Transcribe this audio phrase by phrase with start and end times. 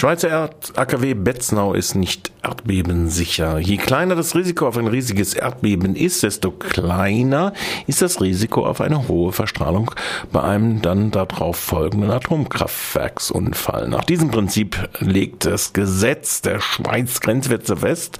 [0.00, 3.58] Schweizer AKW Betznau ist nicht erdbebensicher.
[3.58, 7.52] Je kleiner das Risiko auf ein riesiges Erdbeben ist, desto kleiner
[7.86, 9.90] ist das Risiko auf eine hohe Verstrahlung
[10.32, 13.88] bei einem dann darauf folgenden Atomkraftwerksunfall.
[13.88, 18.18] Nach diesem Prinzip legt das Gesetz der Schweiz Grenzwerte fest,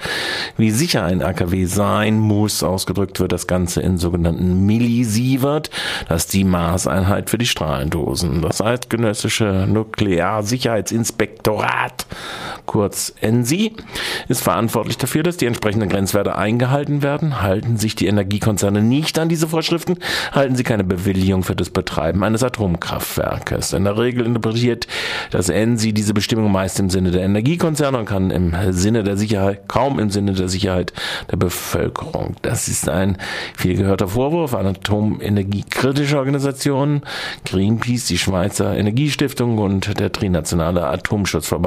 [0.58, 2.62] wie sicher ein AKW sein muss.
[2.62, 5.70] Ausgedrückt wird das Ganze in sogenannten Millisievert.
[6.10, 8.42] Das ist die Maßeinheit für die Strahlendosen.
[8.42, 9.66] Das eidgenössische
[11.70, 12.06] Nuklearsicherheitsinspektorat,
[12.66, 13.72] kurz ENSI,
[14.28, 17.42] ist verantwortlich dafür, dass die entsprechenden Grenzwerte eingehalten werden.
[17.42, 19.98] Halten sich die Energiekonzerne nicht an diese Vorschriften,
[20.32, 23.72] halten sie keine Bewilligung für das Betreiben eines Atomkraftwerkes.
[23.72, 24.86] In der Regel interpretiert
[25.30, 29.68] das ENSI diese Bestimmung meist im Sinne der Energiekonzerne und kann im Sinne der Sicherheit,
[29.68, 30.92] kaum im Sinne der Sicherheit
[31.30, 32.36] der Bevölkerung.
[32.42, 33.16] Das ist ein
[33.56, 37.02] viel gehörter Vorwurf an atomenergiekritische Organisationen.
[37.44, 41.59] Greenpeace, die Schweizer Energiestiftung und der Trinationale Atomschutzverband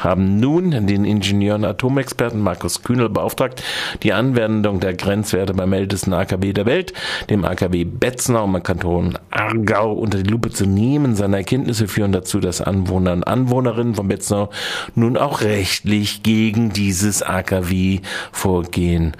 [0.00, 3.62] haben nun den Ingenieuren Atomexperten Markus Kühnel beauftragt,
[4.02, 6.92] die Anwendung der Grenzwerte beim ältesten AKW der Welt,
[7.30, 11.16] dem AKW Betznau im Kanton Aargau, unter die Lupe zu nehmen.
[11.16, 14.50] Seine Erkenntnisse führen dazu, dass Anwohner und Anwohnerinnen von Betznau
[14.94, 18.00] nun auch rechtlich gegen dieses AKW
[18.32, 19.12] vorgehen.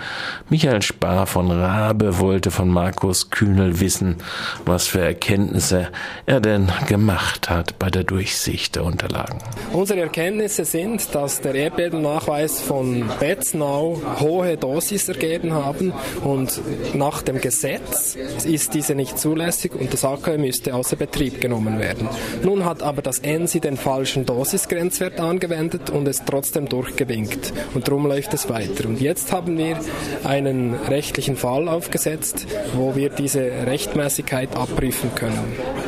[0.48, 4.17] Michael Spar von Rabe wollte von Markus Kühnel wissen,
[4.65, 5.89] was für Erkenntnisse
[6.27, 9.39] er denn gemacht hat bei der Durchsicht der Unterlagen.
[9.73, 15.92] Unsere Erkenntnisse sind, dass der Erdbebennachweis Nachweis von Betznau hohe Dosis ergeben haben
[16.25, 16.62] und
[16.95, 22.09] nach dem Gesetz ist diese nicht zulässig und das AKW müsste außer Betrieb genommen werden.
[22.42, 28.06] Nun hat aber das ENSI den falschen Dosisgrenzwert angewendet und es trotzdem durchgewinkt und darum
[28.06, 28.89] läuft es weiter.
[28.89, 29.78] Und jetzt haben wir
[30.25, 35.88] einen rechtlichen Fall aufgesetzt, wo wir diese Rechtmäßigkeit abprüfen können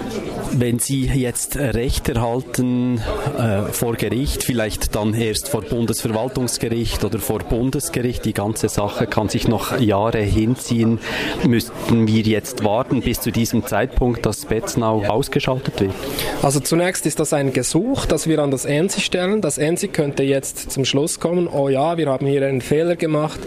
[0.52, 3.00] wenn Sie jetzt Recht erhalten
[3.38, 9.28] äh, vor Gericht, vielleicht dann erst vor Bundesverwaltungsgericht oder vor Bundesgericht, die ganze Sache kann
[9.28, 10.98] sich noch Jahre hinziehen,
[11.46, 15.92] müssten wir jetzt warten bis zu diesem Zeitpunkt, dass Betznau ausgeschaltet wird?
[16.42, 19.40] Also zunächst ist das ein Gesuch, das wir an das ENSI stellen.
[19.40, 23.40] Das ENSI könnte jetzt zum Schluss kommen, oh ja, wir haben hier einen Fehler gemacht,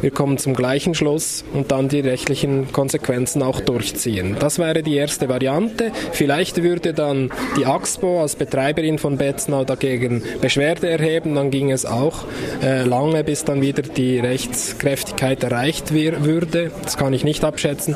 [0.00, 4.36] wir kommen zum gleichen Schluss und dann die rechtlichen Konsequenzen auch durchziehen.
[4.38, 5.92] Das wäre die erste Variante.
[6.12, 11.70] Vielleicht Vielleicht würde dann die AXPO als Betreiberin von Betznau dagegen Beschwerde erheben, dann ging
[11.70, 12.24] es auch
[12.60, 16.72] äh, lange, bis dann wieder die Rechtskräftigkeit erreicht würde.
[16.82, 17.94] Das kann ich nicht abschätzen.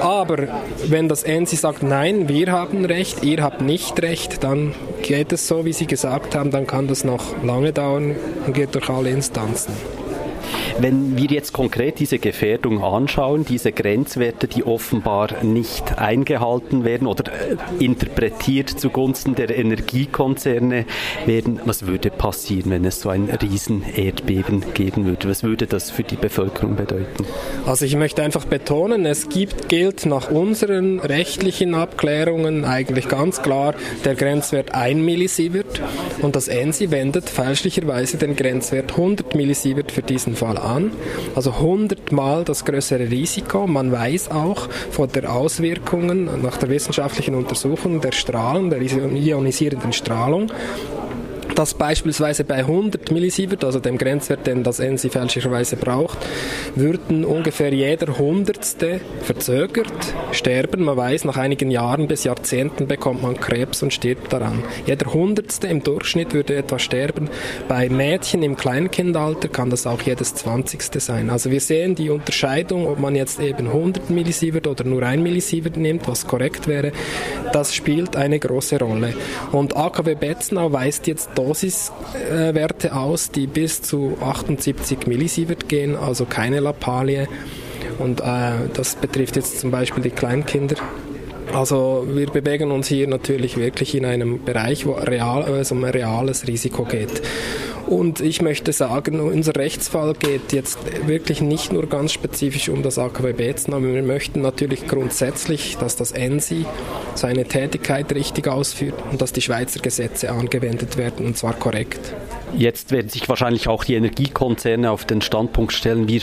[0.00, 0.46] Aber
[0.86, 4.72] wenn das ENSI sagt, nein, wir haben Recht, ihr habt nicht Recht, dann
[5.02, 8.14] geht es so, wie Sie gesagt haben, dann kann das noch lange dauern
[8.46, 9.74] und geht durch alle Instanzen.
[10.78, 17.32] Wenn wir jetzt konkret diese Gefährdung anschauen, diese Grenzwerte, die offenbar nicht eingehalten werden oder
[17.32, 20.86] äh, interpretiert zugunsten der Energiekonzerne
[21.26, 25.28] werden, was würde passieren, wenn es so ein Riesenerdbeben geben würde?
[25.28, 27.26] Was würde das für die Bevölkerung bedeuten?
[27.66, 33.74] Also ich möchte einfach betonen, es gibt, gilt nach unseren rechtlichen Abklärungen eigentlich ganz klar
[34.04, 35.82] der Grenzwert 1 Millisievert
[36.22, 40.92] und das ENSI wendet fälschlicherweise den Grenzwert 100 Millisievert für diesen Fall an an.
[41.34, 43.66] Also 100 Mal das größere Risiko.
[43.66, 50.50] Man weiß auch von der Auswirkungen nach der wissenschaftlichen Untersuchung der Strahlen, der ionisierenden Strahlung,
[51.60, 56.16] dass beispielsweise bei 100 Millisievert, also dem Grenzwert, den das ENSI fälschlicherweise braucht,
[56.74, 59.92] würden ungefähr jeder Hundertste verzögert
[60.32, 60.84] sterben.
[60.84, 64.62] Man weiß, nach einigen Jahren bis Jahrzehnten bekommt man Krebs und stirbt daran.
[64.86, 67.28] Jeder Hundertste im Durchschnitt würde etwa sterben.
[67.68, 71.28] Bei Mädchen im Kleinkindalter kann das auch jedes Zwanzigste sein.
[71.28, 75.76] Also wir sehen die Unterscheidung, ob man jetzt eben 100 Millisievert oder nur 1 Millisievert
[75.76, 76.92] nimmt, was korrekt wäre,
[77.52, 79.12] das spielt eine große Rolle.
[79.52, 86.60] Und AKW Betznau weist jetzt Dosiswerte aus, die bis zu 78 Millisievert gehen, also keine
[86.60, 87.26] Lappalie.
[87.98, 90.76] Und äh, das betrifft jetzt zum Beispiel die Kleinkinder.
[91.54, 95.90] Also wir bewegen uns hier natürlich wirklich in einem Bereich, wo real, also um ein
[95.90, 97.22] reales Risiko geht.
[97.86, 102.98] Und ich möchte sagen, unser Rechtsfall geht jetzt wirklich nicht nur ganz spezifisch um das
[102.98, 106.66] AKWB, sondern wir möchten natürlich grundsätzlich, dass das ENSI
[107.16, 112.14] seine Tätigkeit richtig ausführt und dass die Schweizer Gesetze angewendet werden und zwar korrekt.
[112.56, 116.20] Jetzt werden sich wahrscheinlich auch die Energiekonzerne auf den Standpunkt stellen, wir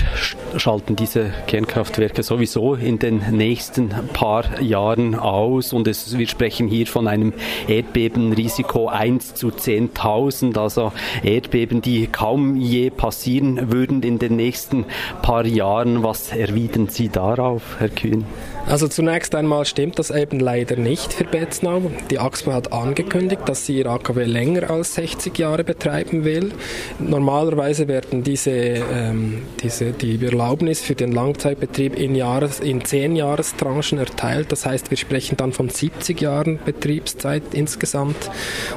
[0.55, 6.87] schalten diese Kernkraftwerke sowieso in den nächsten paar Jahren aus und es, wir sprechen hier
[6.87, 7.33] von einem
[7.67, 10.91] Erdbebenrisiko 1 zu 10.000, also
[11.23, 14.85] Erdbeben, die kaum je passieren würden in den nächsten
[15.21, 16.03] paar Jahren.
[16.03, 18.25] Was erwidern Sie darauf, Herr Kühn?
[18.67, 21.83] Also zunächst einmal stimmt das eben leider nicht für Betznau.
[22.11, 26.51] Die AXMA hat angekündigt, dass sie ihr AKW länger als 60 Jahre betreiben will.
[26.99, 33.97] Normalerweise werden diese, ähm, diese die Erlaubnis für den Langzeitbetrieb in, Jahres, in 10 Jahrestranchen
[33.97, 34.51] erteilt.
[34.51, 38.29] Das heißt, wir sprechen dann von 70 Jahren Betriebszeit insgesamt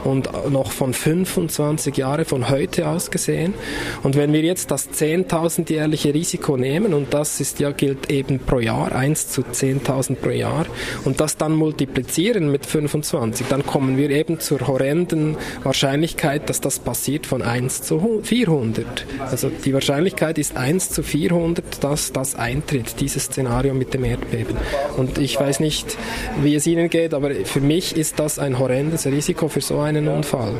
[0.04, 3.54] und noch von 25 Jahren von heute aus gesehen.
[4.02, 8.38] Und wenn wir jetzt das 10.000 jährliche Risiko nehmen, und das ist ja gilt eben
[8.38, 10.66] pro Jahr 1 zu 10 10.000 pro Jahr
[11.04, 16.78] und das dann multiplizieren mit 25, dann kommen wir eben zur horrenden Wahrscheinlichkeit, dass das
[16.78, 19.06] passiert von 1 zu 400.
[19.20, 24.56] Also die Wahrscheinlichkeit ist 1 zu 400, dass das eintritt, dieses Szenario mit dem Erdbeben.
[24.96, 25.96] Und ich weiß nicht,
[26.42, 30.08] wie es Ihnen geht, aber für mich ist das ein horrendes Risiko für so einen
[30.08, 30.54] Unfall.